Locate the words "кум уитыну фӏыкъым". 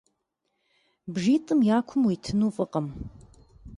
1.87-2.87